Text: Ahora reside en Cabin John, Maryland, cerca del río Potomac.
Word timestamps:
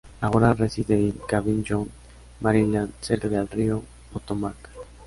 Ahora 0.19 0.55
reside 0.55 0.95
en 0.95 1.11
Cabin 1.11 1.63
John, 1.63 1.87
Maryland, 2.39 2.91
cerca 3.01 3.27
del 3.29 3.47
río 3.47 3.83
Potomac. 4.11 4.55